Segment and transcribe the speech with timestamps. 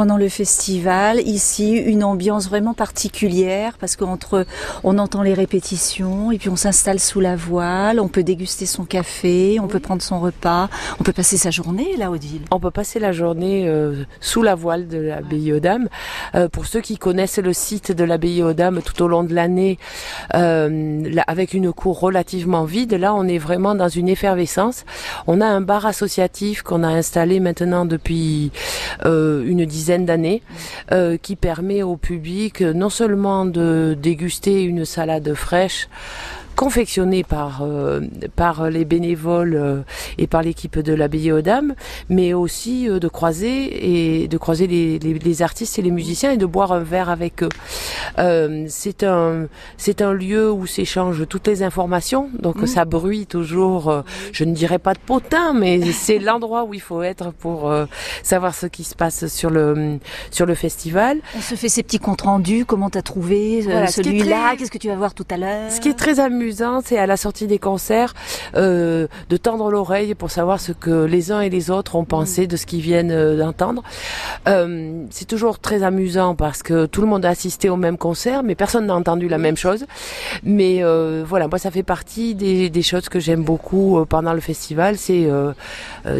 [0.00, 1.20] pendant le festival.
[1.28, 4.46] Ici, une ambiance vraiment particulière parce qu'entre,
[4.82, 8.86] on entend les répétitions et puis on s'installe sous la voile, on peut déguster son
[8.86, 12.40] café, on peut prendre son repas, on peut passer sa journée là, Odile.
[12.50, 15.90] On peut passer la journée euh, sous la voile de l'abbaye aux Dames.
[16.34, 19.34] Euh, pour ceux qui connaissent le site de l'abbaye aux Dames tout au long de
[19.34, 19.78] l'année,
[20.34, 24.86] euh, avec une cour relativement vide, là on est vraiment dans une effervescence.
[25.26, 28.50] On a un bar associatif qu'on a installé maintenant depuis
[29.04, 30.42] une dizaine d'années,
[30.92, 35.88] euh, qui permet au public non seulement de déguster une salade fraîche,
[36.60, 38.00] confectionné par euh,
[38.36, 39.80] par les bénévoles euh,
[40.18, 41.74] et par l'équipe de l'abbaye aux Dames,
[42.10, 46.32] mais aussi euh, de croiser et de croiser les, les, les, artistes et les musiciens
[46.32, 47.48] et de boire un verre avec eux.
[48.68, 49.46] c'est un
[49.78, 52.66] c'est un lieu où s'échangent toutes les informations, donc mmh.
[52.66, 54.04] ça bruit toujours.
[54.32, 57.72] je ne dirais pas de potin, mais c'est l'endroit où il faut être pour
[58.22, 59.98] savoir ce qui se passe sur le
[60.30, 61.18] sur le festival.
[61.36, 62.64] On se fait ces petits comptes rendus.
[62.64, 65.98] Comment t'as trouvé celui-là Qu'est-ce que tu vas voir tout à l'heure Ce qui est
[65.98, 68.14] très amusant c'est à la sortie des concerts
[68.56, 72.46] euh, de tendre l'oreille pour savoir ce que les uns et les autres ont pensé
[72.46, 73.82] de ce qu'ils viennent euh, d'entendre.
[74.48, 78.42] Euh, c'est toujours très amusant parce que tout le monde a assisté au même concert,
[78.42, 79.86] mais personne n'a entendu la même chose.
[80.42, 80.82] Mais
[81.24, 85.28] voilà, moi ça fait partie des, des choses que j'aime beaucoup pendant le festival, c'est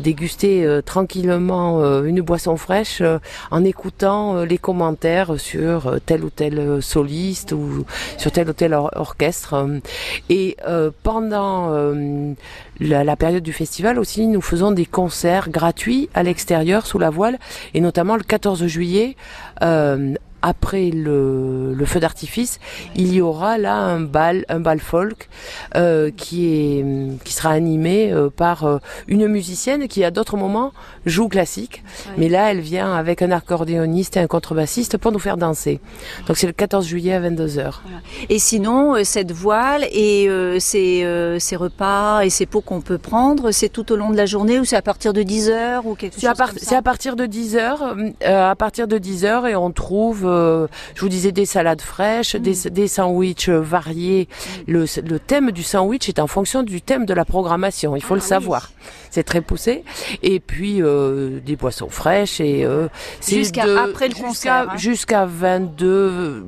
[0.00, 3.02] déguster tranquillement une boisson fraîche
[3.50, 7.84] en écoutant les commentaires sur tel ou tel soliste ou
[8.16, 9.80] sur tel ou tel orchestre.
[10.28, 12.34] Et euh, pendant euh,
[12.80, 17.38] la, période du festival aussi, nous faisons des concerts gratuits à l'extérieur sous la voile,
[17.74, 19.16] et notamment le 14 juillet
[19.62, 22.60] euh, après le, le feu d'artifice,
[22.94, 25.28] il y aura là un bal, un bal folk
[25.76, 26.84] euh, qui est
[27.24, 30.72] qui sera animé euh, par euh, une musicienne qui à d'autres moments
[31.06, 31.82] joue classique,
[32.16, 35.80] mais là elle vient avec un accordéoniste et un contrebassiste pour nous faire danser.
[36.26, 37.80] Donc c'est le 14 juillet à 22h.
[38.28, 43.68] Et sinon cette voile et ces, ces, repas et ces pots qu'on peut prendre, c'est
[43.68, 46.24] tout au long de la journée ou c'est à partir de 10h ou quelque chose
[46.24, 50.29] à comme ça C'est à partir de 10h, à partir de 10h et on trouve
[50.30, 52.70] euh, je vous disais des salades fraîches, des, mm.
[52.70, 54.28] des sandwichs variés.
[54.66, 58.14] Le, le, thème du sandwich est en fonction du thème de la programmation, il faut
[58.14, 58.72] le ah savoir.
[59.10, 59.84] C'est très poussé.
[60.22, 62.88] Et puis euh, des boissons fraîches et euh,
[63.26, 64.76] jusqu'à après le concert, hein.
[64.76, 66.44] jusqu'à 22,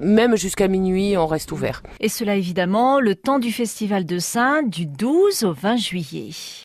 [0.00, 1.82] même jusqu'à minuit, on reste ouvert.
[2.00, 6.30] Et cela évidemment le temps du festival de Saint du 12 au 20 juillet.